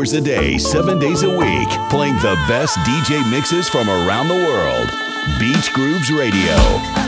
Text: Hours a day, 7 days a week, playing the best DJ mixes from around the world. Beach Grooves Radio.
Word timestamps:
Hours 0.00 0.14
a 0.14 0.20
day, 0.22 0.56
7 0.56 0.98
days 0.98 1.24
a 1.24 1.28
week, 1.28 1.68
playing 1.90 2.14
the 2.14 2.34
best 2.48 2.78
DJ 2.78 3.22
mixes 3.30 3.68
from 3.68 3.90
around 3.90 4.28
the 4.28 4.34
world. 4.34 4.88
Beach 5.38 5.70
Grooves 5.74 6.10
Radio. 6.10 6.99